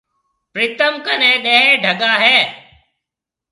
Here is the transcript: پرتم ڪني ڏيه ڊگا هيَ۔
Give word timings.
پرتم 0.53 0.93
ڪني 1.05 1.31
ڏيه 1.45 1.59
ڊگا 1.83 2.13
هيَ۔ 2.23 2.37